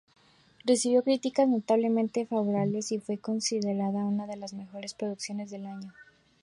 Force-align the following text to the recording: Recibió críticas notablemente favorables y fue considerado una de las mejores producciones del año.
Recibió 0.65 1.03
críticas 1.03 1.47
notablemente 1.47 2.25
favorables 2.25 2.91
y 2.91 2.97
fue 2.97 3.19
considerado 3.19 3.99
una 3.99 4.25
de 4.25 4.35
las 4.35 4.51
mejores 4.53 4.95
producciones 4.95 5.51
del 5.51 5.67
año. 5.67 5.93